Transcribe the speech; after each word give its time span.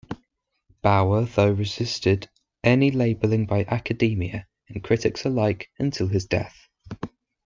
Bauer 0.81 1.25
though 1.25 1.51
resisted 1.51 2.27
any 2.63 2.89
labelling 2.89 3.45
by 3.45 3.65
academia 3.65 4.47
and 4.67 4.83
critics 4.83 5.25
alike 5.25 5.69
until 5.77 6.07
his 6.07 6.25
death. 6.25 6.67